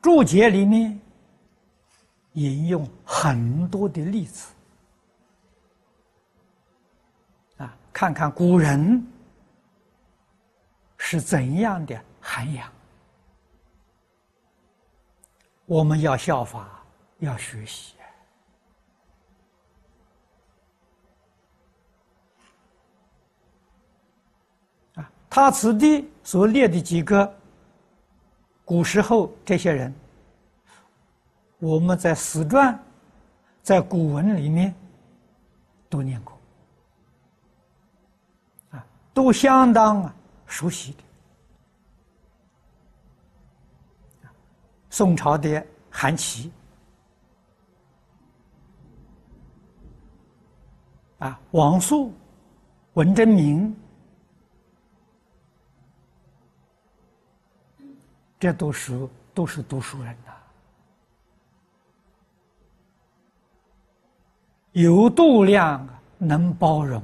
[0.00, 0.98] 注解里面
[2.34, 4.52] 引用很多的例子
[7.56, 9.04] 啊，看看古人
[10.98, 12.72] 是怎样的涵养，
[15.66, 16.80] 我们要效法，
[17.18, 17.94] 要学习。
[24.94, 27.37] 啊，他此地所列的几个。
[28.68, 29.94] 古时候这些人，
[31.58, 32.78] 我们在史传、
[33.62, 34.74] 在古文里面
[35.88, 36.38] 都念过，
[38.72, 38.84] 啊，
[39.14, 40.98] 都相当啊熟悉的。
[44.90, 46.52] 宋朝的韩琦，
[51.20, 52.12] 啊，王肃、
[52.92, 53.74] 文征明。
[58.38, 60.32] 这都是都是读书人呐，
[64.72, 65.86] 有度量，
[66.18, 67.02] 能包容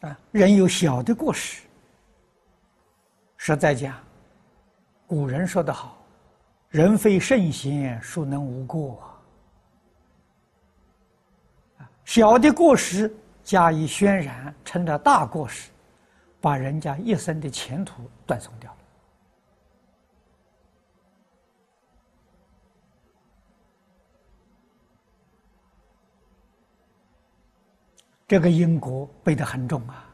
[0.00, 0.08] 啊！
[0.08, 1.62] 啊，人有小的过失，
[3.36, 3.96] 实在讲，
[5.06, 6.04] 古人说得好
[6.70, 9.00] ：“人非圣贤，孰能无过？”
[11.78, 13.14] 啊，小的过失。
[13.46, 15.70] 加以渲染，成了大过失，
[16.40, 18.78] 把人家一生的前途断送掉了。
[28.26, 30.04] 这个因果背得很重啊！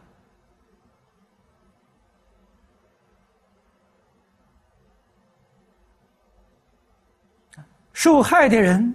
[7.94, 8.94] 受害的人。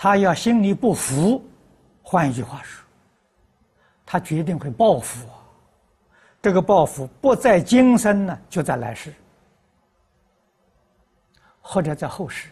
[0.00, 1.44] 他要心里不服，
[2.04, 2.84] 换一句话说，
[4.06, 5.34] 他决定会报复啊！
[6.40, 9.12] 这个报复不在今生呢，就在来世，
[11.60, 12.48] 或者在后世，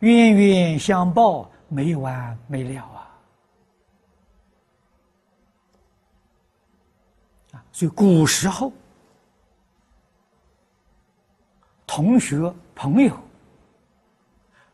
[0.00, 3.06] 冤冤相报，没完没了啊！
[7.52, 8.72] 啊，所以古时候，
[11.86, 13.16] 同学朋友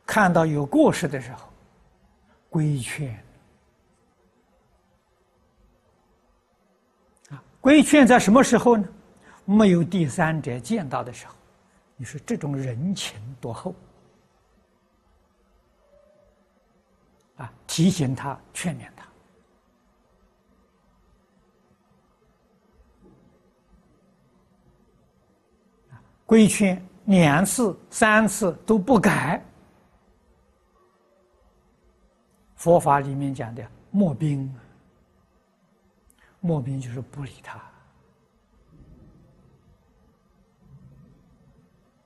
[0.07, 1.51] 看到有过失的时候。
[2.55, 3.13] 规劝
[7.31, 8.89] 啊，规劝在什么时候呢？
[9.45, 11.35] 没有第三者见到的时候，
[11.97, 13.75] 你说这种人情多厚
[17.39, 17.53] 啊！
[17.67, 19.05] 提醒他，劝勉他
[26.25, 29.45] 规劝两次、三次都不改。
[32.65, 34.51] 佛法里面讲的“莫兵”，
[36.41, 37.63] 莫兵就是不理他。